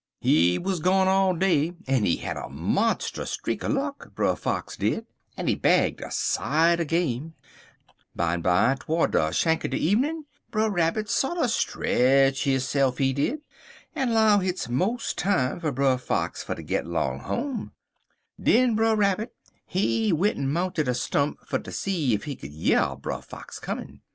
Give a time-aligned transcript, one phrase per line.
[0.19, 4.75] He wuz gone all day, en he had a monstus streak er luck, Brer Fox
[4.75, 5.05] did,
[5.37, 7.35] en he bagged a sight er game.
[8.17, 13.41] Bimeby, to'rds de shank er de evenin', Brer Rabbit sorter stretch hisse'f, he did,
[13.95, 17.71] en 'low hit's mos' time fer Brer Fox fer ter git 'long home.
[18.41, 19.35] Den Brer Rabbit,
[19.67, 24.01] he went'n mounted a stump fer ter see ef he could year Brer Fox comin'.